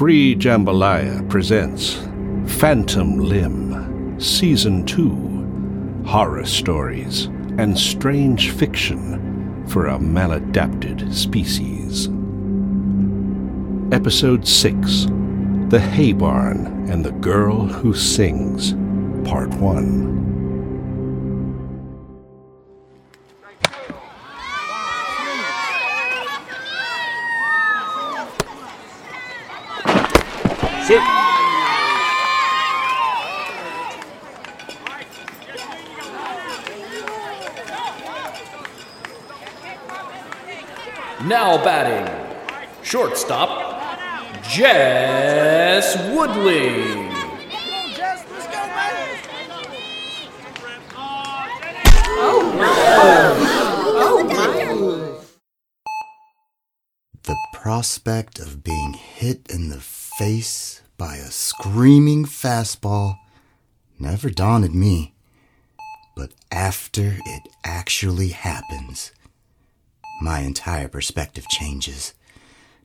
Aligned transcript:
Free 0.00 0.34
Jambalaya 0.34 1.28
presents 1.28 1.96
Phantom 2.58 3.18
Limb, 3.18 4.18
Season 4.18 4.86
2 4.86 6.04
Horror 6.06 6.46
Stories 6.46 7.26
and 7.58 7.78
Strange 7.78 8.50
Fiction 8.50 9.62
for 9.68 9.88
a 9.88 9.98
Maladapted 9.98 11.12
Species. 11.12 12.08
Episode 13.94 14.48
6 14.48 15.04
The 15.68 15.78
Hay 15.78 16.14
Barn 16.14 16.88
and 16.88 17.04
the 17.04 17.12
Girl 17.12 17.66
Who 17.66 17.92
Sings, 17.92 18.72
Part 19.28 19.50
1. 19.50 20.29
Sit. 30.90 30.98
Now 41.28 41.62
batting, 41.62 42.10
shortstop, 42.82 44.42
Jess 44.42 45.96
Woodley. 46.12 47.08
The 57.22 57.36
prospect 57.52 58.40
of 58.40 58.64
being 58.64 58.94
hit 58.94 59.48
in 59.48 59.68
the 59.68 59.78
face 60.20 60.82
by 60.98 61.16
a 61.16 61.30
screaming 61.30 62.26
fastball 62.26 63.18
never 63.98 64.28
daunted 64.28 64.74
me. 64.74 65.14
But 66.14 66.32
after 66.52 67.16
it 67.24 67.48
actually 67.64 68.28
happens, 68.28 69.12
my 70.20 70.40
entire 70.40 70.88
perspective 70.88 71.48
changes. 71.48 72.12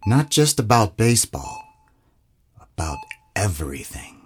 Not 0.08 0.30
just 0.30 0.62
about 0.62 0.96
baseball, 0.96 1.62
about 2.62 3.00
everything. 3.36 4.22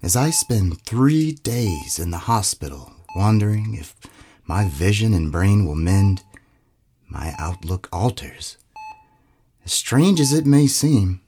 As 0.00 0.14
I 0.14 0.30
spend 0.30 0.82
three 0.82 1.32
days 1.32 1.98
in 1.98 2.12
the 2.12 2.18
hospital 2.18 2.92
wondering 3.16 3.74
if 3.74 3.96
my 4.46 4.68
vision 4.68 5.12
and 5.12 5.32
brain 5.32 5.66
will 5.66 5.74
mend, 5.74 6.22
my 7.08 7.34
outlook 7.36 7.88
alters. 7.92 8.58
As 9.64 9.72
strange 9.72 10.20
as 10.20 10.32
it 10.32 10.46
may 10.46 10.68
seem, 10.68 11.22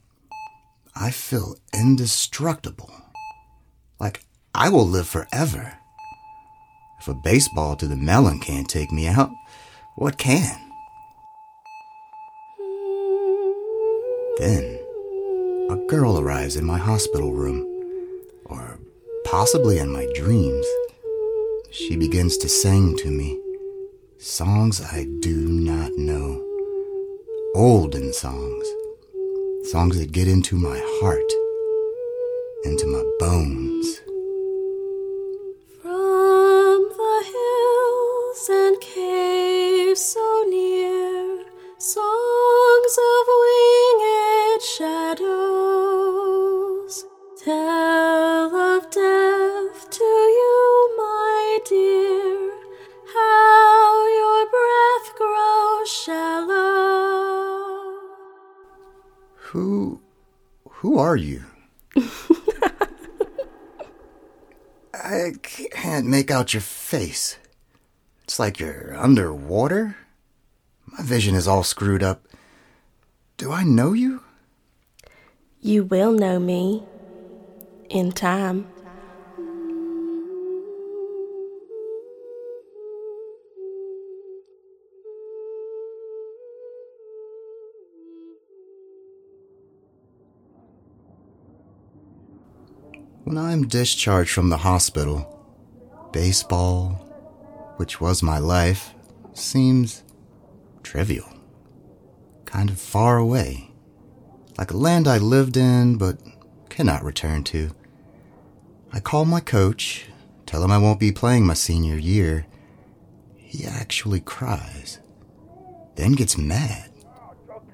I 0.94 1.10
feel 1.10 1.56
indestructible. 1.72 2.92
Like 3.98 4.24
I 4.54 4.68
will 4.68 4.86
live 4.86 5.08
forever. 5.08 5.78
If 7.00 7.08
a 7.08 7.14
baseball 7.14 7.76
to 7.76 7.88
the 7.88 7.96
melon 7.96 8.40
can't 8.40 8.68
take 8.68 8.92
me 8.92 9.06
out, 9.06 9.30
what 9.96 10.18
can? 10.18 10.58
Then, 14.38 14.78
a 15.70 15.76
girl 15.88 16.18
arrives 16.18 16.56
in 16.56 16.64
my 16.64 16.78
hospital 16.78 17.32
room, 17.32 17.66
or 18.46 18.78
possibly 19.24 19.78
in 19.78 19.92
my 19.92 20.06
dreams. 20.14 20.66
She 21.70 21.96
begins 21.96 22.36
to 22.38 22.48
sing 22.48 22.96
to 22.98 23.10
me 23.10 23.40
songs 24.18 24.80
I 24.80 25.06
do 25.20 25.48
not 25.48 25.92
know, 25.92 26.40
olden 27.54 28.12
songs, 28.12 28.66
songs 29.64 29.96
that 29.98 30.10
get 30.10 30.26
into 30.26 30.56
my 30.56 30.78
heart, 31.00 31.32
into 32.64 32.86
my 32.88 33.02
bones. 33.18 34.11
Who 60.92 60.98
are 60.98 61.16
you? 61.16 61.42
I 64.92 65.32
can't 65.42 66.06
make 66.06 66.30
out 66.30 66.52
your 66.52 66.60
face. 66.60 67.38
It's 68.24 68.38
like 68.38 68.60
you're 68.60 68.94
underwater. 68.94 69.96
My 70.84 71.02
vision 71.02 71.34
is 71.34 71.48
all 71.48 71.62
screwed 71.62 72.02
up. 72.02 72.28
Do 73.38 73.52
I 73.52 73.64
know 73.64 73.94
you? 73.94 74.20
You 75.62 75.84
will 75.84 76.12
know 76.12 76.38
me 76.38 76.82
in 77.88 78.12
time. 78.12 78.66
When 93.32 93.42
I'm 93.42 93.66
discharged 93.66 94.30
from 94.30 94.50
the 94.50 94.58
hospital, 94.58 95.26
baseball, 96.12 96.90
which 97.78 97.98
was 97.98 98.22
my 98.22 98.36
life, 98.36 98.92
seems 99.32 100.04
trivial. 100.82 101.32
Kind 102.44 102.68
of 102.68 102.78
far 102.78 103.16
away. 103.16 103.70
Like 104.58 104.70
a 104.70 104.76
land 104.76 105.08
I 105.08 105.16
lived 105.16 105.56
in 105.56 105.96
but 105.96 106.18
cannot 106.68 107.04
return 107.04 107.42
to. 107.44 107.70
I 108.92 109.00
call 109.00 109.24
my 109.24 109.40
coach, 109.40 110.08
tell 110.44 110.62
him 110.62 110.70
I 110.70 110.76
won't 110.76 111.00
be 111.00 111.10
playing 111.10 111.46
my 111.46 111.54
senior 111.54 111.96
year. 111.96 112.44
He 113.38 113.64
actually 113.64 114.20
cries. 114.20 114.98
Then 115.94 116.12
gets 116.12 116.36
mad. 116.36 116.90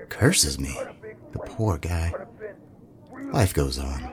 Curses 0.09 0.61
me. 0.61 0.79
The 1.33 1.41
poor 1.41 1.79
guy. 1.79 2.13
Life 3.33 3.53
goes 3.53 3.81
on. 3.81 4.08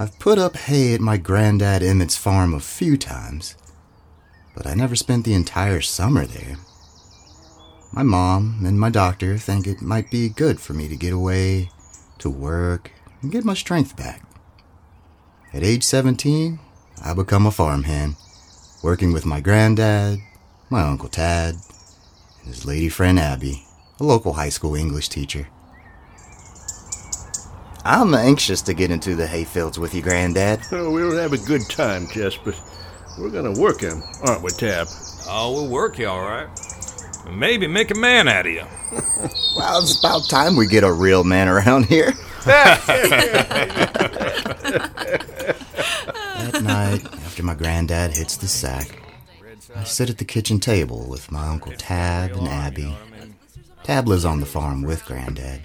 I've 0.00 0.18
put 0.18 0.38
up 0.38 0.56
hay 0.56 0.94
at 0.94 1.00
my 1.02 1.18
granddad 1.18 1.82
Emmett's 1.82 2.16
farm 2.16 2.54
a 2.54 2.60
few 2.60 2.96
times, 2.96 3.54
but 4.56 4.66
I 4.66 4.72
never 4.72 4.96
spent 4.96 5.26
the 5.26 5.34
entire 5.34 5.82
summer 5.82 6.24
there. 6.24 6.56
My 7.92 8.02
mom 8.02 8.64
and 8.64 8.80
my 8.80 8.88
doctor 8.88 9.36
think 9.36 9.66
it 9.66 9.82
might 9.82 10.10
be 10.10 10.30
good 10.30 10.58
for 10.58 10.72
me 10.72 10.88
to 10.88 10.96
get 10.96 11.12
away, 11.12 11.68
to 12.16 12.30
work, 12.30 12.92
and 13.20 13.30
get 13.30 13.44
my 13.44 13.52
strength 13.52 13.94
back. 13.94 14.22
At 15.52 15.64
age 15.64 15.84
17, 15.84 16.58
I 17.04 17.12
become 17.12 17.44
a 17.44 17.50
farmhand, 17.50 18.16
working 18.82 19.12
with 19.12 19.26
my 19.26 19.42
granddad, 19.42 20.18
my 20.70 20.80
Uncle 20.80 21.10
Tab, 21.10 21.56
and 22.38 22.54
his 22.54 22.64
lady 22.64 22.88
friend 22.88 23.18
Abby, 23.20 23.66
a 23.98 24.04
local 24.04 24.32
high 24.32 24.48
school 24.48 24.74
English 24.74 25.10
teacher. 25.10 25.48
I'm 27.84 28.14
anxious 28.14 28.62
to 28.62 28.74
get 28.74 28.90
into 28.90 29.14
the 29.14 29.26
hayfields 29.26 29.78
with 29.78 29.94
you, 29.94 30.02
Granddad. 30.02 30.60
Oh, 30.72 30.90
we'll 30.90 31.16
have 31.16 31.32
a 31.32 31.38
good 31.38 31.62
time, 31.68 32.06
Jess, 32.08 32.36
but 32.36 32.60
we're 33.18 33.30
gonna 33.30 33.52
work 33.58 33.80
him, 33.80 34.02
aren't 34.22 34.42
we, 34.42 34.50
Tab? 34.50 34.86
Oh, 35.26 35.52
we'll 35.52 35.68
work 35.68 35.98
you 35.98 36.08
all 36.08 36.20
right. 36.20 36.48
Maybe 37.30 37.66
make 37.66 37.90
a 37.90 37.94
man 37.94 38.28
out 38.28 38.46
of 38.46 38.52
you. 38.52 38.64
Well, 39.56 39.82
it's 39.82 39.98
about 39.98 40.28
time 40.28 40.54
we 40.56 40.66
get 40.66 40.84
a 40.84 40.92
real 40.92 41.24
man 41.24 41.48
around 41.48 41.86
here. 41.86 42.12
That 46.40 46.62
night, 46.62 47.04
after 47.04 47.42
my 47.42 47.54
granddad 47.54 48.12
hits 48.12 48.36
the 48.36 48.48
sack, 48.48 48.98
I 49.76 49.84
sit 49.84 50.08
at 50.10 50.18
the 50.18 50.24
kitchen 50.24 50.58
table 50.58 51.06
with 51.08 51.30
my 51.30 51.46
Uncle 51.48 51.72
Tab 51.72 52.32
and 52.32 52.48
Abby. 52.48 52.96
Tab 53.82 54.08
lives 54.08 54.24
on 54.24 54.40
the 54.40 54.46
farm 54.46 54.82
with 54.82 55.04
Granddad. 55.04 55.60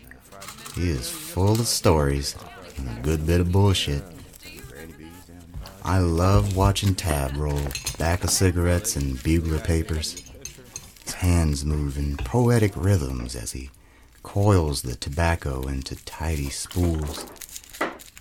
He 0.75 0.89
is 0.89 1.09
full 1.09 1.53
of 1.53 1.67
stories 1.67 2.35
and 2.77 2.89
a 2.89 3.01
good 3.01 3.25
bit 3.25 3.39
of 3.39 3.51
bullshit. 3.51 4.03
I 5.85 5.99
love 5.99 6.57
watching 6.57 6.95
Tab 6.95 7.37
roll 7.37 7.59
tobacco 7.85 8.27
cigarettes 8.27 8.95
and 8.95 9.21
bugler 9.23 9.59
papers. 9.59 10.21
His 11.03 11.13
hands 11.13 11.63
move 11.63 11.97
in 11.97 12.17
poetic 12.17 12.73
rhythms 12.75 13.35
as 13.35 13.53
he 13.53 13.69
coils 14.23 14.81
the 14.81 14.95
tobacco 14.95 15.61
into 15.67 15.95
tidy 16.03 16.49
spools. 16.49 17.25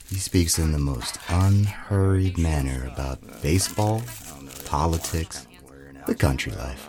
He 0.08 0.16
speaks 0.16 0.58
in 0.58 0.70
the 0.70 0.78
most 0.78 1.18
unhurried 1.28 2.38
manner 2.38 2.86
about 2.92 3.42
baseball, 3.42 4.02
politics, 4.66 5.48
the 6.06 6.14
country 6.14 6.52
life. 6.52 6.88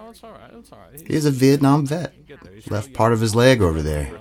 He's 1.08 1.26
a 1.26 1.32
Vietnam 1.32 1.88
vet. 1.88 2.14
Left 2.70 2.94
part 2.94 3.14
of 3.14 3.22
his 3.22 3.34
leg 3.34 3.62
over 3.62 3.82
there. 3.82 4.12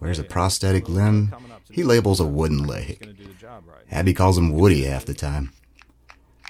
Wears 0.00 0.18
a 0.18 0.24
prosthetic 0.24 0.88
limb. 0.88 1.34
He 1.70 1.82
labels 1.82 2.20
a 2.20 2.26
wooden 2.26 2.66
leg. 2.66 3.14
Abby 3.90 4.14
calls 4.14 4.38
him 4.38 4.52
Woody 4.52 4.84
half 4.84 5.04
the 5.04 5.14
time. 5.14 5.52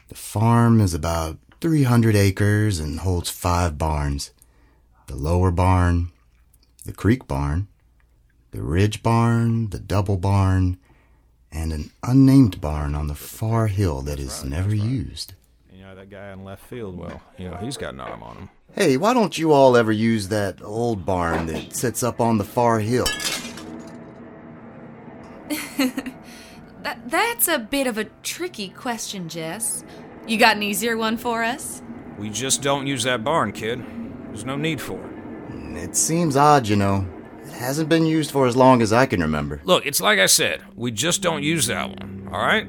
The 0.09 0.15
farm 0.15 0.81
is 0.81 0.95
about 0.95 1.39
300 1.61 2.15
acres 2.15 2.79
and 2.79 3.01
holds 3.01 3.31
five 3.31 3.79
barns. 3.79 4.31
The 5.07 5.17
lower 5.17 5.51
barn, 5.51 6.11
the 6.85 6.93
creek 6.93 7.27
barn, 7.27 7.69
the 8.51 8.63
ridge 8.63 9.03
barn, 9.03 9.71
the 9.71 9.79
double 9.79 10.17
barn, 10.17 10.79
and 11.51 11.73
an 11.73 11.91
unnamed 12.03 12.61
barn 12.61 12.95
on 12.95 13.07
the 13.07 13.15
far 13.15 13.69
hill 13.69 14.03
that 14.03 14.19
is 14.19 14.45
never 14.45 14.75
used. 14.75 15.35
You 15.77 15.83
know, 15.83 15.95
that 15.95 16.09
guy 16.09 16.33
in 16.33 16.43
left 16.43 16.65
field, 16.65 16.97
well, 16.97 17.21
you 17.37 17.51
know, 17.51 17.57
he's 17.57 17.77
got 17.77 17.93
an 17.93 18.01
arm 18.01 18.23
on 18.23 18.37
him. 18.37 18.49
Hey, 18.75 18.97
why 18.97 19.13
don't 19.13 19.37
you 19.37 19.53
all 19.53 19.77
ever 19.77 19.93
use 19.93 20.29
that 20.29 20.63
old 20.63 21.05
barn 21.05 21.45
that 21.49 21.77
sits 21.77 22.03
up 22.03 22.19
on 22.19 22.39
the 22.39 22.45
far 22.45 22.81
hill? 22.81 23.05
That, 26.83 27.11
that's 27.11 27.49
a 27.49 27.59
bit 27.59 27.89
of 27.89 27.99
a 27.99 28.05
tricky 28.23 28.69
question, 28.69 29.29
Jess. 29.29 29.83
You 30.29 30.39
got 30.39 30.55
an 30.55 30.63
easier 30.63 30.97
one 30.97 31.17
for 31.17 31.43
us? 31.43 31.83
We 32.17 32.31
just 32.31 32.63
don't 32.63 32.87
use 32.87 33.03
that 33.03 33.25
barn, 33.25 33.51
kid. 33.51 33.85
There's 34.29 34.45
no 34.45 34.55
need 34.55 34.81
for 34.81 34.95
it. 34.95 35.11
Hmm, 35.51 35.77
it 35.77 35.97
seems 35.97 36.37
odd, 36.37 36.69
you 36.69 36.77
know. 36.77 37.05
It 37.43 37.51
hasn't 37.51 37.89
been 37.89 38.07
used 38.07 38.31
for 38.31 38.47
as 38.47 38.57
long 38.57 38.83
as 38.83 38.93
I 38.93 39.07
can 39.07 39.21
remember. 39.21 39.61
Look, 39.65 39.85
it's 39.85 40.01
like 40.01 40.21
I 40.21 40.27
said, 40.27 40.63
we 40.77 40.93
just 40.93 41.23
don't 41.23 41.43
use 41.43 41.67
that 41.67 41.89
one, 41.89 42.29
alright? 42.33 42.69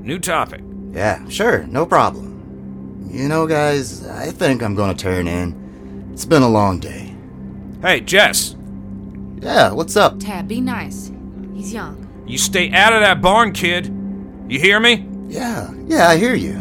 New 0.00 0.20
topic. 0.20 0.62
Yeah, 0.92 1.26
sure, 1.28 1.64
no 1.64 1.86
problem. 1.86 3.08
You 3.10 3.28
know, 3.28 3.46
guys, 3.46 4.06
I 4.06 4.30
think 4.30 4.62
I'm 4.62 4.74
gonna 4.74 4.94
turn 4.94 5.26
in. 5.26 6.10
It's 6.12 6.24
been 6.24 6.42
a 6.42 6.48
long 6.48 6.78
day. 6.80 7.14
Hey, 7.82 8.00
Jess, 8.00 8.56
Yeah, 9.40 9.72
what's 9.72 9.96
up? 9.96 10.20
Tab, 10.20 10.46
be 10.48 10.60
nice. 10.60 11.10
He's 11.54 11.72
young. 11.72 12.08
you 12.26 12.38
stay 12.38 12.70
out 12.72 12.92
of 12.92 13.00
that 13.00 13.20
barn, 13.20 13.52
kid. 13.52 13.86
You 14.48 14.58
hear 14.60 14.78
me? 14.80 15.06
Yeah, 15.28 15.72
yeah, 15.86 16.08
I 16.08 16.16
hear 16.16 16.34
you. 16.34 16.54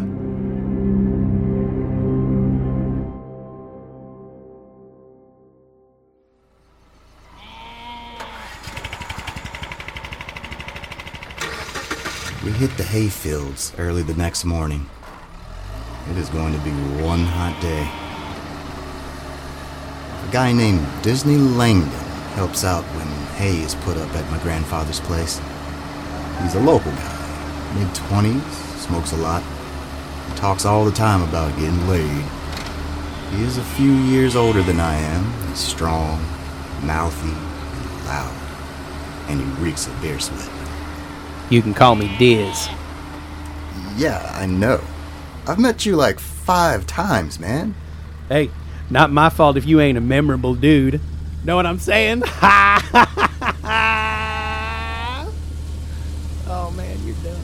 We 12.92 12.98
hit 12.98 13.04
the 13.04 13.10
hay 13.10 13.10
fields 13.10 13.74
early 13.78 14.04
the 14.04 14.14
next 14.14 14.46
morning. 14.46 14.90
It 16.10 16.18
is 16.18 16.30
going 16.30 16.54
to 16.54 16.60
be 16.60 16.72
one 17.02 17.24
hot 17.26 17.60
day. 17.62 17.88
A 20.28 20.32
guy 20.32 20.52
named 20.52 20.86
Disney 21.02 21.38
Langdon 21.38 21.90
helps 22.36 22.64
out 22.64 22.84
when 22.96 23.08
hay 23.38 23.64
is 23.64 23.76
put 23.76 23.98
up 23.98 24.14
at 24.16 24.30
my 24.32 24.40
grandfather's 24.40 25.00
place. 25.00 25.40
He's 26.42 26.56
a 26.56 26.60
local 26.60 26.92
guy, 26.92 27.76
mid 27.76 27.88
20s, 27.90 28.52
smokes 28.80 29.12
a 29.14 29.18
lot, 29.18 29.44
talks 30.36 30.66
all 30.66 30.86
the 30.86 30.92
time 30.92 31.22
about 31.22 31.58
getting 31.60 31.88
laid. 31.88 32.26
He 33.36 33.44
is 33.44 33.58
a 33.58 33.64
few 33.76 33.92
years 33.92 34.36
older 34.36 34.64
than 34.64 34.80
I 34.80 34.96
am. 34.96 35.50
He's 35.50 35.60
strong, 35.60 36.22
mouthy, 36.84 37.30
and 37.30 38.06
loud, 38.06 38.36
and 39.30 39.40
he 39.40 39.64
reeks 39.64 39.88
of 39.88 40.02
beer 40.02 40.20
sweat. 40.20 40.50
You 41.50 41.62
can 41.62 41.74
call 41.74 41.96
me 41.96 42.16
Diz. 42.18 42.70
Yeah, 43.98 44.32
I 44.36 44.46
know. 44.46 44.82
I've 45.48 45.60
met 45.60 45.86
you 45.86 45.96
like 45.96 46.20
five 46.20 46.86
times, 46.88 47.40
man. 47.40 47.76
Hey, 48.30 48.50
not 48.90 49.12
my 49.12 49.30
fault 49.30 49.58
if 49.58 49.66
you 49.66 49.80
ain't 49.80 49.98
a 49.98 50.02
memorable 50.02 50.56
dude. 50.56 51.02
Know 51.44 51.56
what 51.56 51.66
I'm 51.66 51.80
saying? 51.80 52.24
oh 56.48 56.72
man, 56.76 56.98
you're 57.06 57.16
done. 57.24 57.42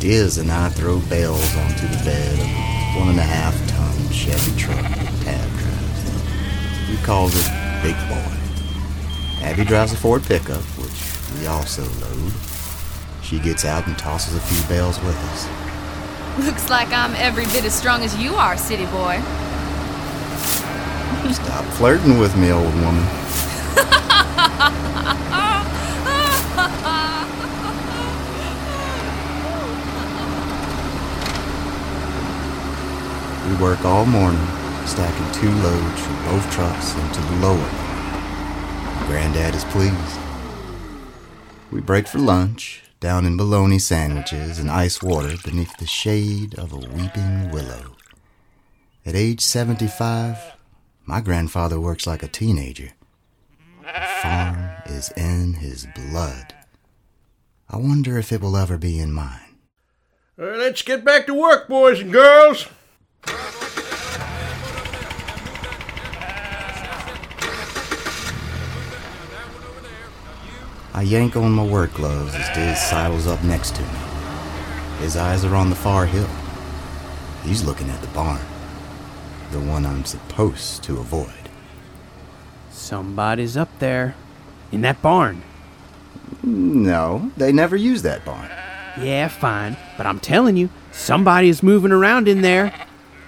Diz 0.00 0.38
and 0.38 0.50
I 0.50 0.68
throw 0.70 0.98
bales 1.08 1.56
onto 1.56 1.86
the 1.86 2.02
bed 2.04 2.32
of 2.34 2.46
a 2.46 2.98
one 2.98 3.08
and 3.10 3.18
a 3.18 3.22
half 3.22 3.54
ton 3.68 4.12
Chevy 4.12 4.58
truck 4.58 4.80
that 4.80 5.22
Tab 5.22 5.50
drives. 5.58 6.88
He 6.88 6.96
calls 7.04 7.34
it 7.36 7.46
Big 7.82 7.94
Boy. 8.08 8.36
Abby 9.42 9.64
drives 9.64 9.92
a 9.92 9.96
Ford 9.96 10.22
pickup, 10.24 10.62
which 10.76 11.38
we 11.38 11.46
also 11.46 11.82
load. 11.82 12.32
She 13.30 13.38
gets 13.38 13.64
out 13.64 13.86
and 13.86 13.96
tosses 13.96 14.34
a 14.34 14.40
few 14.40 14.68
bales 14.68 14.98
with 15.02 15.16
us. 15.16 16.44
Looks 16.44 16.68
like 16.68 16.88
I'm 16.88 17.14
every 17.14 17.44
bit 17.44 17.64
as 17.64 17.72
strong 17.72 18.02
as 18.02 18.16
you 18.16 18.34
are, 18.34 18.56
city 18.56 18.86
boy. 18.86 19.20
Stop 21.30 21.64
flirting 21.74 22.18
with 22.18 22.36
me, 22.36 22.50
old 22.50 22.74
woman. 22.74 23.06
We 33.48 33.62
work 33.62 33.84
all 33.84 34.06
morning, 34.06 34.44
stacking 34.86 35.30
two 35.40 35.52
loads 35.62 36.00
from 36.04 36.16
both 36.24 36.50
trucks 36.50 36.96
into 36.96 37.20
the 37.20 37.36
lower. 37.36 37.70
Granddad 39.06 39.54
is 39.54 39.62
pleased. 39.66 40.18
We 41.70 41.80
break 41.80 42.08
for 42.08 42.18
lunch, 42.18 42.82
down 43.00 43.24
in 43.24 43.34
bologna 43.36 43.78
sandwiches 43.78 44.58
and 44.58 44.70
ice 44.70 45.02
water 45.02 45.34
beneath 45.42 45.74
the 45.78 45.86
shade 45.86 46.54
of 46.58 46.72
a 46.72 46.76
weeping 46.76 47.50
willow. 47.50 47.96
At 49.06 49.16
age 49.16 49.40
75, 49.40 50.36
my 51.06 51.22
grandfather 51.22 51.80
works 51.80 52.06
like 52.06 52.22
a 52.22 52.28
teenager. 52.28 52.92
The 53.80 54.06
farm 54.22 54.70
is 54.84 55.10
in 55.16 55.54
his 55.54 55.86
blood. 55.94 56.54
I 57.70 57.78
wonder 57.78 58.18
if 58.18 58.32
it 58.32 58.42
will 58.42 58.56
ever 58.56 58.76
be 58.76 58.98
in 58.98 59.12
mine. 59.12 59.56
Uh, 60.38 60.56
let's 60.56 60.82
get 60.82 61.04
back 61.04 61.26
to 61.26 61.34
work, 61.34 61.68
boys 61.68 62.00
and 62.00 62.12
girls. 62.12 62.66
I 70.92 71.02
yank 71.02 71.36
on 71.36 71.52
my 71.52 71.64
work 71.64 71.94
gloves 71.94 72.34
as 72.34 72.48
Diz 72.54 72.78
sidles 72.80 73.26
up 73.26 73.42
next 73.44 73.76
to 73.76 73.82
me. 73.82 73.88
His 74.98 75.16
eyes 75.16 75.44
are 75.44 75.54
on 75.54 75.70
the 75.70 75.76
far 75.76 76.04
hill. 76.04 76.28
He's 77.44 77.64
looking 77.64 77.88
at 77.88 78.00
the 78.00 78.08
barn, 78.08 78.40
the 79.52 79.60
one 79.60 79.86
I'm 79.86 80.04
supposed 80.04 80.82
to 80.84 80.98
avoid. 80.98 81.32
Somebody's 82.70 83.56
up 83.56 83.70
there. 83.78 84.14
In 84.72 84.82
that 84.82 85.00
barn. 85.00 85.42
No, 86.42 87.30
they 87.36 87.52
never 87.52 87.76
use 87.76 88.02
that 88.02 88.24
barn. 88.24 88.48
Yeah, 89.00 89.28
fine. 89.28 89.76
But 89.96 90.06
I'm 90.06 90.20
telling 90.20 90.56
you, 90.56 90.70
somebody 90.92 91.48
is 91.48 91.62
moving 91.62 91.92
around 91.92 92.28
in 92.28 92.42
there. 92.42 92.72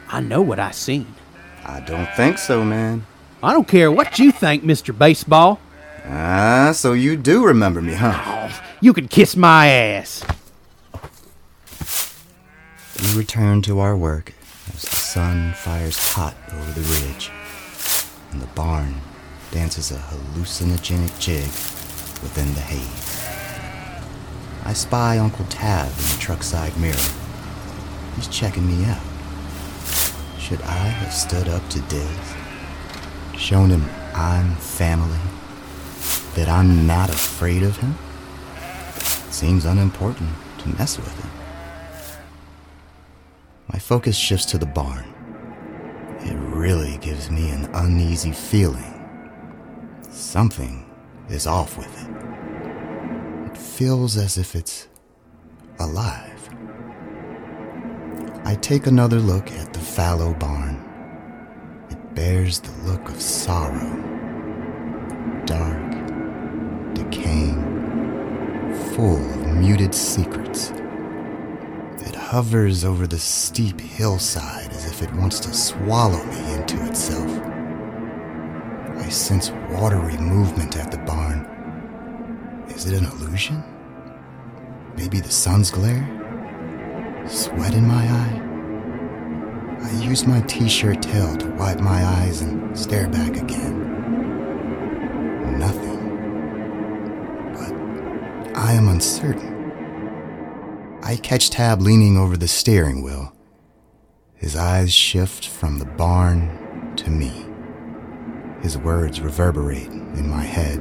I 0.08 0.20
know 0.20 0.42
what 0.42 0.58
I 0.58 0.72
seen. 0.72 1.14
I 1.64 1.80
don't 1.80 2.08
think 2.16 2.38
so, 2.38 2.64
man. 2.64 3.06
I 3.42 3.52
don't 3.52 3.66
care 3.68 3.90
what 3.90 4.18
you 4.18 4.30
think, 4.30 4.62
Mr. 4.62 4.96
Baseball. 4.96 5.60
Ah, 6.04 6.72
so 6.74 6.92
you 6.92 7.16
do 7.16 7.44
remember 7.44 7.80
me, 7.80 7.94
huh? 7.94 8.50
You 8.80 8.92
can 8.92 9.08
kiss 9.08 9.36
my 9.36 9.68
ass. 9.68 10.24
We 13.00 13.18
return 13.18 13.62
to 13.62 13.78
our 13.80 13.96
work 13.96 14.32
as 14.74 14.82
the 14.82 14.96
sun 14.96 15.52
fires 15.52 15.98
hot 15.98 16.34
over 16.52 16.72
the 16.72 16.80
ridge, 16.80 17.30
and 18.30 18.40
the 18.40 18.46
barn 18.48 19.00
dances 19.50 19.90
a 19.90 19.98
hallucinogenic 19.98 21.18
jig 21.20 21.44
within 22.22 22.52
the 22.54 22.60
haze. 22.60 23.12
I 24.64 24.72
spy 24.72 25.18
Uncle 25.18 25.44
Tab 25.46 25.88
in 25.88 25.94
the 25.94 26.16
truck 26.18 26.42
side 26.42 26.76
mirror. 26.78 26.96
He's 28.16 28.28
checking 28.28 28.66
me 28.66 28.84
out. 28.84 29.02
Should 30.38 30.62
I 30.62 30.86
have 30.86 31.12
stood 31.12 31.48
up 31.48 31.68
to 31.70 31.80
Diz? 31.82 32.34
Shown 33.36 33.70
him 33.70 33.84
I'm 34.14 34.54
family? 34.56 35.18
That 36.34 36.48
I'm 36.48 36.86
not 36.86 37.10
afraid 37.10 37.62
of 37.62 37.76
him? 37.76 37.94
Seems 39.30 39.64
unimportant 39.64 40.30
to 40.58 40.68
mess 40.70 40.96
with 40.96 41.14
him. 41.20 41.30
My 43.68 43.78
focus 43.78 44.16
shifts 44.16 44.46
to 44.46 44.58
the 44.58 44.66
barn. 44.66 45.04
It 46.20 46.36
really 46.36 46.98
gives 46.98 47.30
me 47.30 47.50
an 47.50 47.68
uneasy 47.74 48.32
feeling. 48.32 48.88
Something 50.10 50.88
is 51.28 51.46
off 51.46 51.76
with 51.76 51.92
it. 52.02 53.50
It 53.50 53.58
feels 53.58 54.16
as 54.16 54.38
if 54.38 54.54
it's 54.54 54.88
alive. 55.80 56.48
I 58.44 58.54
take 58.56 58.86
another 58.86 59.18
look 59.18 59.50
at 59.52 59.72
the 59.72 59.80
fallow 59.80 60.34
barn. 60.34 60.76
It 61.90 62.14
bears 62.14 62.60
the 62.60 62.72
look 62.90 63.08
of 63.08 63.20
sorrow. 63.20 63.98
Dark, 65.46 65.81
full 68.94 69.16
of 69.16 69.46
muted 69.56 69.94
secrets. 69.94 70.70
It 72.00 72.14
hovers 72.14 72.84
over 72.84 73.06
the 73.06 73.18
steep 73.18 73.80
hillside 73.80 74.70
as 74.70 74.84
if 74.84 75.02
it 75.02 75.12
wants 75.14 75.40
to 75.40 75.54
swallow 75.54 76.22
me 76.24 76.54
into 76.54 76.84
itself. 76.86 77.30
I 78.98 79.08
sense 79.08 79.50
watery 79.70 80.18
movement 80.18 80.76
at 80.76 80.90
the 80.90 80.98
barn. 80.98 81.46
Is 82.68 82.86
it 82.86 82.98
an 82.98 83.06
illusion? 83.06 83.64
Maybe 84.96 85.20
the 85.20 85.30
sun's 85.30 85.70
glare? 85.70 86.06
Sweat 87.26 87.74
in 87.74 87.86
my 87.86 88.04
eye? 88.04 88.42
I 89.82 90.04
use 90.04 90.26
my 90.26 90.42
t 90.42 90.68
shirt 90.68 91.00
tail 91.00 91.34
to 91.38 91.46
wipe 91.52 91.80
my 91.80 92.04
eyes 92.04 92.42
and 92.42 92.76
stare 92.78 93.08
back 93.08 93.36
again. 93.36 93.91
I 98.72 98.76
am 98.76 98.88
uncertain. 98.88 100.98
I 101.02 101.16
catch 101.16 101.50
Tab 101.50 101.82
leaning 101.82 102.16
over 102.16 102.38
the 102.38 102.48
steering 102.48 103.02
wheel. 103.02 103.36
His 104.34 104.56
eyes 104.56 104.94
shift 104.94 105.46
from 105.46 105.78
the 105.78 105.84
barn 105.84 106.94
to 106.96 107.10
me. 107.10 107.44
His 108.62 108.78
words 108.78 109.20
reverberate 109.20 109.88
in 109.88 110.26
my 110.26 110.44
head. 110.44 110.80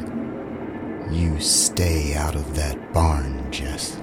You 1.11 1.37
stay 1.41 2.15
out 2.15 2.33
of 2.33 2.55
that 2.55 2.93
barn, 2.93 3.51
Jess. 3.51 3.97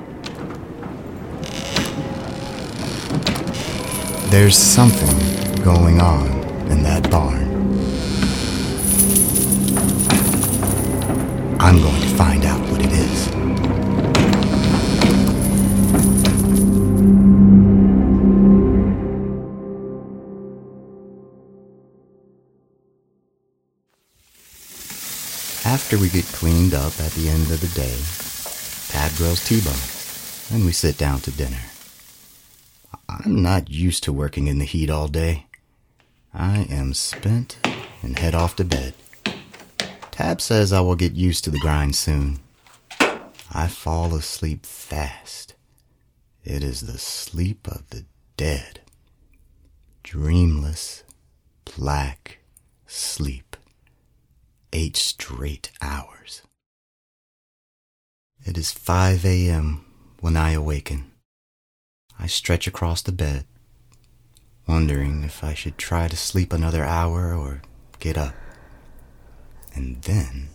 There's 4.30 4.58
something 4.58 5.64
going 5.64 6.02
on 6.02 6.26
in 6.70 6.82
that 6.82 7.10
barn. 7.10 7.57
I'm 11.60 11.82
going 11.82 12.00
to 12.00 12.08
find 12.08 12.44
out 12.44 12.60
what 12.70 12.80
it 12.80 12.92
is. 12.92 13.28
After 25.66 25.98
we 25.98 26.08
get 26.08 26.24
cleaned 26.26 26.74
up 26.74 26.98
at 27.00 27.12
the 27.12 27.28
end 27.28 27.50
of 27.50 27.60
the 27.60 27.68
day, 27.74 27.98
Tab 28.88 29.16
grills 29.16 29.44
T-bone, 29.44 30.56
and 30.56 30.64
we 30.64 30.72
sit 30.72 30.96
down 30.96 31.20
to 31.20 31.30
dinner. 31.30 31.60
I'm 33.08 33.42
not 33.42 33.68
used 33.68 34.04
to 34.04 34.12
working 34.12 34.46
in 34.46 34.58
the 34.58 34.64
heat 34.64 34.90
all 34.90 35.08
day. 35.08 35.46
I 36.32 36.66
am 36.70 36.94
spent 36.94 37.58
and 38.02 38.18
head 38.18 38.34
off 38.34 38.56
to 38.56 38.64
bed. 38.64 38.94
Tab 40.18 40.40
says 40.40 40.72
I 40.72 40.80
will 40.80 40.96
get 40.96 41.12
used 41.12 41.44
to 41.44 41.50
the 41.50 41.60
grind 41.60 41.94
soon. 41.94 42.40
I 43.52 43.68
fall 43.68 44.16
asleep 44.16 44.66
fast. 44.66 45.54
It 46.42 46.64
is 46.64 46.80
the 46.80 46.98
sleep 46.98 47.68
of 47.68 47.88
the 47.90 48.04
dead. 48.36 48.80
Dreamless, 50.02 51.04
black 51.64 52.38
sleep. 52.84 53.56
Eight 54.72 54.96
straight 54.96 55.70
hours. 55.80 56.42
It 58.44 58.58
is 58.58 58.72
5 58.72 59.24
a.m. 59.24 59.84
when 60.18 60.36
I 60.36 60.50
awaken. 60.50 61.12
I 62.18 62.26
stretch 62.26 62.66
across 62.66 63.02
the 63.02 63.12
bed, 63.12 63.44
wondering 64.66 65.22
if 65.22 65.44
I 65.44 65.54
should 65.54 65.78
try 65.78 66.08
to 66.08 66.16
sleep 66.16 66.52
another 66.52 66.82
hour 66.82 67.32
or 67.32 67.62
get 68.00 68.18
up. 68.18 68.34
And 69.78 70.02
then 70.02 70.48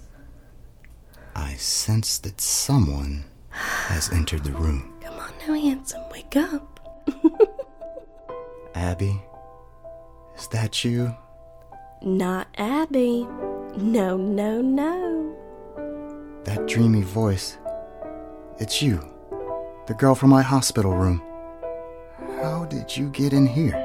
I 1.33 1.53
sense 1.53 2.17
that 2.17 2.41
someone 2.41 3.23
has 3.51 4.11
entered 4.11 4.43
the 4.43 4.51
room. 4.51 4.95
Come 4.99 5.17
on 5.17 5.31
now, 5.47 5.53
handsome, 5.53 6.01
wake 6.11 6.35
up. 6.35 6.81
Abby, 8.75 9.21
is 10.35 10.47
that 10.47 10.83
you? 10.83 11.15
Not 12.01 12.49
Abby. 12.57 13.25
No, 13.77 14.17
no, 14.17 14.61
no. 14.61 15.37
That 16.43 16.67
dreamy 16.67 17.03
voice. 17.03 17.57
It's 18.59 18.81
you, 18.81 19.09
the 19.87 19.93
girl 19.93 20.15
from 20.15 20.31
my 20.31 20.41
hospital 20.41 20.93
room. 20.93 21.23
How 22.41 22.65
did 22.65 22.97
you 22.97 23.07
get 23.11 23.31
in 23.31 23.47
here? 23.47 23.82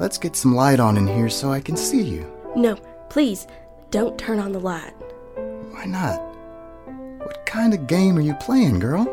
Let's 0.00 0.16
get 0.16 0.34
some 0.34 0.54
light 0.54 0.80
on 0.80 0.96
in 0.96 1.06
here 1.06 1.28
so 1.28 1.52
I 1.52 1.60
can 1.60 1.76
see 1.76 2.00
you. 2.00 2.26
No, 2.56 2.74
please, 3.10 3.46
don't 3.90 4.18
turn 4.18 4.38
on 4.38 4.52
the 4.52 4.58
light. 4.58 4.94
Why 5.72 5.84
not? 5.84 6.18
What 7.18 7.44
kind 7.44 7.74
of 7.74 7.86
game 7.86 8.16
are 8.16 8.22
you 8.22 8.32
playing, 8.36 8.78
girl? 8.78 9.04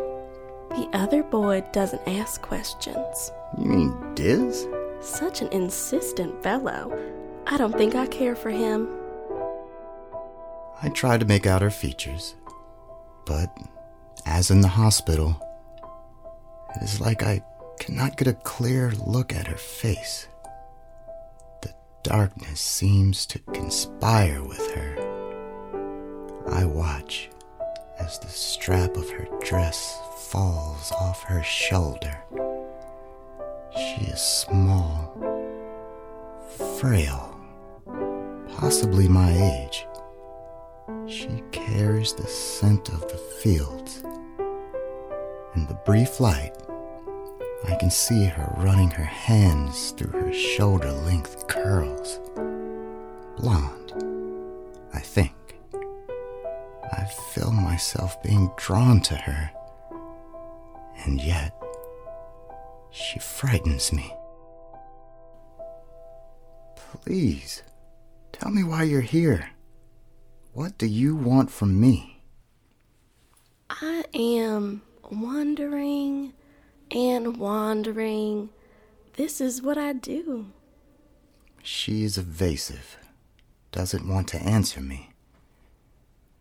The 0.69 0.89
other 0.93 1.23
boy 1.23 1.65
doesn't 1.73 2.07
ask 2.07 2.41
questions. 2.41 3.33
You 3.57 3.65
mean 3.65 4.15
Diz? 4.15 4.65
Such 5.01 5.41
an 5.41 5.49
insistent 5.49 6.41
fellow. 6.41 6.97
I 7.47 7.57
don't 7.57 7.75
think 7.75 7.95
I 7.95 8.07
care 8.07 8.35
for 8.35 8.49
him. 8.49 8.87
I 10.81 10.87
tried 10.87 11.19
to 11.19 11.25
make 11.25 11.45
out 11.45 11.61
her 11.61 11.69
features, 11.69 12.35
but 13.25 13.49
as 14.25 14.51
in 14.51 14.61
the 14.61 14.69
hospital, 14.69 15.35
it 16.77 16.83
is 16.83 17.01
like 17.01 17.23
I 17.23 17.43
cannot 17.77 18.15
get 18.15 18.29
a 18.29 18.33
clear 18.33 18.93
look 19.05 19.33
at 19.35 19.47
her 19.47 19.57
face. 19.57 20.29
Darkness 22.07 22.61
seems 22.61 23.25
to 23.25 23.39
conspire 23.51 24.41
with 24.41 24.65
her. 24.75 24.95
I 26.47 26.63
watch 26.63 27.29
as 27.99 28.17
the 28.19 28.29
strap 28.29 28.95
of 28.95 29.09
her 29.09 29.27
dress 29.43 29.99
falls 30.15 30.93
off 30.93 31.23
her 31.23 31.43
shoulder. 31.43 32.17
She 33.75 34.05
is 34.05 34.21
small, 34.21 35.13
frail, 36.79 37.37
possibly 38.55 39.09
my 39.09 39.33
age. 39.33 39.85
She 41.07 41.43
carries 41.51 42.13
the 42.13 42.27
scent 42.27 42.87
of 42.87 43.01
the 43.01 43.17
fields. 43.17 44.01
In 45.55 45.67
the 45.67 45.77
brief 45.85 46.21
light, 46.21 46.53
I 47.65 47.75
can 47.75 47.89
see 47.89 48.25
her 48.25 48.53
running 48.57 48.91
her 48.91 49.03
hands 49.03 49.91
through 49.91 50.19
her 50.19 50.33
shoulder 50.33 50.91
length 50.91 51.47
curls. 51.47 52.19
Blonde, 53.37 53.93
I 54.93 54.99
think. 54.99 55.33
I 56.91 57.05
feel 57.33 57.51
myself 57.51 58.21
being 58.23 58.51
drawn 58.57 59.01
to 59.01 59.15
her. 59.15 59.51
And 61.05 61.21
yet, 61.21 61.53
she 62.91 63.19
frightens 63.19 63.91
me. 63.91 64.13
Please, 66.75 67.63
tell 68.31 68.51
me 68.51 68.63
why 68.63 68.83
you're 68.83 69.01
here. 69.01 69.51
What 70.53 70.77
do 70.77 70.87
you 70.87 71.15
want 71.15 71.51
from 71.51 71.79
me? 71.79 72.21
I 73.69 74.05
am 74.13 74.81
wondering 75.11 76.33
and 76.91 77.37
wandering. 77.37 78.49
This 79.13 79.41
is 79.41 79.61
what 79.61 79.77
I 79.77 79.93
do. 79.93 80.47
She 81.63 82.03
is 82.03 82.17
evasive, 82.17 82.97
doesn't 83.71 84.07
want 84.07 84.27
to 84.29 84.37
answer 84.37 84.79
me. 84.79 85.09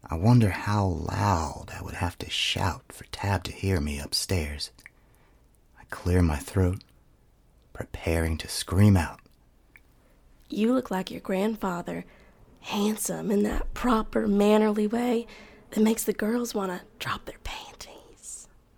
I 0.09 0.15
wonder 0.15 0.51
how 0.51 0.87
loud 0.87 1.73
I 1.77 1.83
would 1.83 1.95
have 1.95 2.17
to 2.19 2.31
shout 2.31 2.85
for 2.93 3.05
Tab 3.07 3.43
to 3.45 3.53
hear 3.53 3.81
me 3.81 3.99
upstairs. 3.99 4.71
I 5.79 5.83
clear 5.91 6.23
my 6.23 6.37
throat, 6.37 6.85
preparing 7.73 8.39
to 8.39 8.49
scream 8.49 8.97
out. 8.97 9.21
You 10.49 10.73
look 10.73 10.93
like 10.93 11.11
your 11.11 11.21
grandfather, 11.21 12.05
handsome 12.61 13.33
in 13.33 13.43
that 13.43 13.75
proper, 13.75 14.29
mannerly 14.29 14.87
way 14.87 15.27
that 15.71 15.83
makes 15.83 16.05
the 16.05 16.13
girls 16.13 16.55
want 16.55 16.71
to 16.71 16.83
drop 17.01 17.25
their 17.25 17.39
panties. 17.43 17.96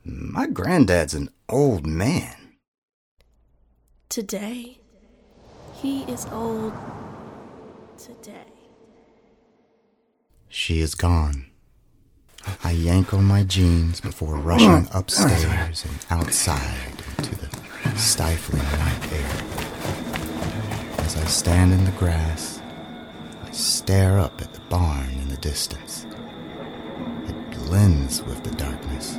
My 0.08 0.46
granddad's 0.46 1.12
an 1.12 1.28
old 1.50 1.86
man. 1.86 2.34
Today, 4.08 4.78
he 5.74 6.04
is 6.04 6.26
old. 6.32 6.72
Today. 7.98 8.46
She 10.48 10.80
is 10.80 10.94
gone. 10.94 11.50
I 12.64 12.70
yank 12.70 13.12
on 13.12 13.24
my 13.24 13.42
jeans 13.42 14.00
before 14.00 14.36
rushing 14.36 14.86
mm. 14.86 14.94
upstairs 14.94 15.84
and 15.84 16.06
outside 16.08 17.02
into 17.18 17.36
the 17.36 17.50
stifling 17.98 18.62
night 18.62 19.12
air. 19.12 19.44
As 21.04 21.16
I 21.16 21.24
stand 21.26 21.74
in 21.74 21.84
the 21.84 21.90
grass, 21.92 22.62
I 23.44 23.50
stare 23.50 24.18
up 24.18 24.40
at 24.40 24.54
the 24.54 24.60
barn 24.70 25.10
in 25.10 25.28
the 25.28 25.36
distance. 25.36 26.06
It 27.26 27.50
blends 27.50 28.22
with 28.22 28.42
the 28.42 28.52
darkness, 28.52 29.18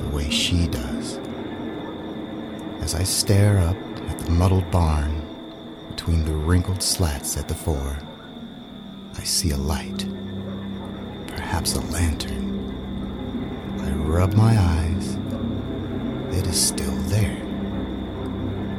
the 0.00 0.08
way 0.08 0.30
she 0.30 0.66
does. 0.66 1.18
As 2.80 2.94
I 2.94 3.02
stare 3.02 3.58
up 3.58 3.76
at 4.08 4.18
the 4.18 4.30
muddled 4.30 4.70
barn 4.70 5.26
between 5.90 6.24
the 6.24 6.32
wrinkled 6.32 6.82
slats 6.82 7.36
at 7.36 7.48
the 7.48 7.54
fore, 7.54 7.98
I 9.16 9.22
see 9.22 9.50
a 9.50 9.56
light, 9.56 10.06
perhaps 11.28 11.74
a 11.74 11.80
lantern. 11.92 12.48
I 13.80 13.90
rub 13.92 14.34
my 14.34 14.56
eyes 14.58 15.18
it 16.32 16.46
is 16.46 16.60
still 16.68 16.94
there, 17.08 17.36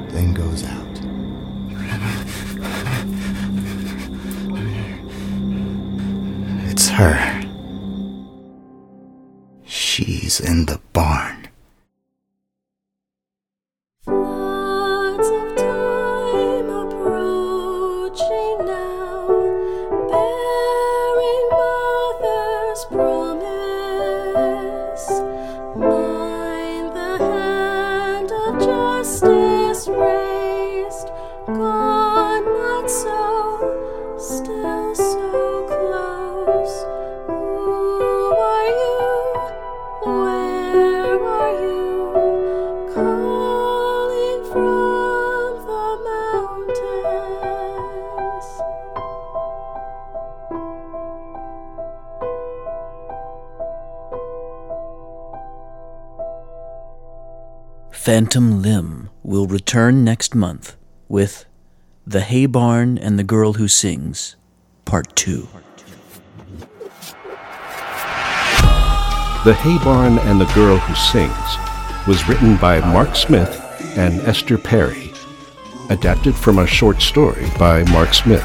then 0.10 0.34
goes 0.34 0.63
out. 0.63 0.88
It's 6.70 6.88
her. 6.90 7.31
In 10.40 10.66
the 10.66 10.80
barn. 10.94 11.40
Phantom 58.12 58.62
Limb 58.62 59.10
will 59.24 59.48
return 59.48 60.03
next 60.03 60.36
month 60.36 60.75
with 61.08 61.46
The 62.06 62.20
Hay 62.20 62.46
Barn 62.46 62.98
and 62.98 63.18
the 63.18 63.24
Girl 63.24 63.53
Who 63.53 63.70
Sings, 63.70 64.36
Part 64.84 65.15
2. 65.15 65.48
The 69.46 69.53
Hay 69.53 69.77
Barn 69.86 70.20
and 70.20 70.41
the 70.41 70.51
Girl 70.53 70.75
Who 70.75 70.94
Sings 70.94 72.06
was 72.06 72.27
written 72.27 72.58
by 72.58 72.82
Mark 72.82 73.15
Smith 73.15 73.58
and 73.96 74.20
Esther 74.27 74.58
Perry, 74.58 75.13
adapted 75.89 76.36
from 76.36 76.60
a 76.60 76.68
short 76.68 77.01
story 77.01 77.48
by 77.58 77.86
Mark 77.94 78.13
Smith, 78.13 78.44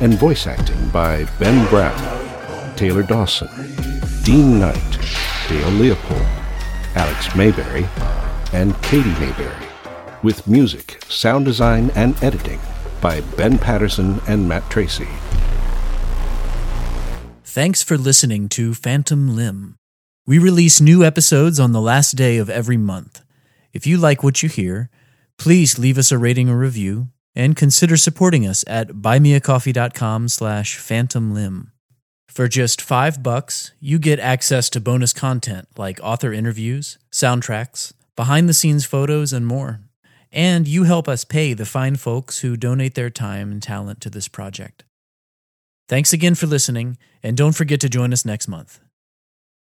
and 0.00 0.18
voice 0.18 0.46
acting 0.46 0.90
by 0.90 1.24
Ben 1.38 1.66
Brown, 1.70 2.76
Taylor 2.76 3.02
Dawson, 3.02 3.48
Dean 4.22 4.60
Knight, 4.60 4.98
Dale 5.48 5.70
Leopold, 5.70 6.26
Alex 6.94 7.34
Mayberry, 7.34 7.88
and 8.52 8.80
Katie 8.82 9.18
Mayberry, 9.20 9.66
with 10.22 10.46
music, 10.46 11.02
sound 11.08 11.44
design, 11.44 11.90
and 11.94 12.20
editing 12.22 12.60
by 13.00 13.20
Ben 13.36 13.58
Patterson 13.58 14.20
and 14.28 14.48
Matt 14.48 14.68
Tracy. 14.70 15.08
Thanks 17.44 17.82
for 17.82 17.98
listening 17.98 18.48
to 18.50 18.72
Phantom 18.72 19.36
Limb. 19.36 19.76
We 20.26 20.38
release 20.38 20.80
new 20.80 21.04
episodes 21.04 21.58
on 21.58 21.72
the 21.72 21.80
last 21.80 22.12
day 22.12 22.38
of 22.38 22.48
every 22.48 22.76
month. 22.76 23.22
If 23.72 23.86
you 23.86 23.98
like 23.98 24.22
what 24.22 24.42
you 24.42 24.48
hear, 24.48 24.88
please 25.36 25.78
leave 25.78 25.98
us 25.98 26.12
a 26.12 26.18
rating 26.18 26.48
or 26.48 26.56
review 26.56 27.08
and 27.34 27.56
consider 27.56 27.96
supporting 27.96 28.46
us 28.46 28.64
at 28.66 28.88
buymeacoffee.com 28.88 30.28
slash 30.28 30.78
phantomlimb. 30.78 31.72
For 32.28 32.48
just 32.48 32.80
five 32.80 33.22
bucks, 33.22 33.72
you 33.80 33.98
get 33.98 34.18
access 34.18 34.70
to 34.70 34.80
bonus 34.80 35.12
content 35.12 35.68
like 35.76 36.00
author 36.02 36.32
interviews, 36.32 36.98
soundtracks, 37.10 37.92
behind 38.16 38.48
the 38.48 38.54
scenes 38.54 38.84
photos, 38.84 39.32
and 39.32 39.46
more. 39.46 39.80
And 40.30 40.66
you 40.66 40.84
help 40.84 41.08
us 41.08 41.24
pay 41.24 41.52
the 41.52 41.66
fine 41.66 41.96
folks 41.96 42.38
who 42.40 42.56
donate 42.56 42.94
their 42.94 43.10
time 43.10 43.52
and 43.52 43.62
talent 43.62 44.00
to 44.00 44.10
this 44.10 44.28
project. 44.28 44.84
Thanks 45.88 46.12
again 46.12 46.34
for 46.34 46.46
listening, 46.46 46.96
and 47.22 47.36
don't 47.36 47.54
forget 47.54 47.80
to 47.80 47.88
join 47.88 48.12
us 48.12 48.24
next 48.24 48.48
month. 48.48 48.80